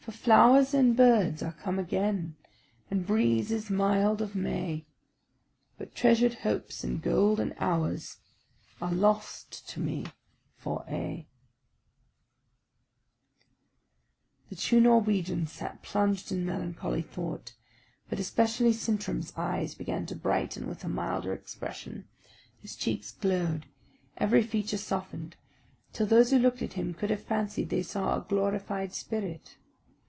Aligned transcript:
For 0.00 0.12
flowers 0.12 0.72
and 0.72 0.96
birds 0.96 1.42
are 1.42 1.52
come 1.52 1.78
again, 1.78 2.36
And 2.90 3.06
breezes 3.06 3.68
mild 3.68 4.22
of 4.22 4.34
May, 4.34 4.86
But 5.76 5.94
treasured 5.94 6.32
hopes 6.32 6.82
and 6.82 7.02
golden 7.02 7.54
hours 7.58 8.16
Are 8.80 8.90
lost 8.90 9.68
to 9.68 9.80
me 9.80 10.06
for 10.56 10.82
aye!" 10.88 11.26
The 14.48 14.56
two 14.56 14.80
Norwegians 14.80 15.52
sat 15.52 15.82
plunged 15.82 16.32
in 16.32 16.46
melancholy 16.46 17.02
thought; 17.02 17.52
but 18.08 18.18
especially 18.18 18.72
Sintram's 18.72 19.34
eyes 19.36 19.74
began 19.74 20.06
to 20.06 20.16
brighten 20.16 20.66
with 20.68 20.82
a 20.84 20.88
milder 20.88 21.34
expression, 21.34 22.08
his 22.62 22.76
cheeks 22.76 23.12
glowed, 23.12 23.66
every 24.16 24.42
feature 24.42 24.78
softened, 24.78 25.36
till 25.92 26.06
those 26.06 26.30
who 26.30 26.38
looked 26.38 26.62
at 26.62 26.74
him 26.74 26.94
could 26.94 27.10
have 27.10 27.22
fancied 27.22 27.68
they 27.68 27.82
saw 27.82 28.16
a 28.16 28.22
glorified 28.26 28.94
spirit. 28.94 29.58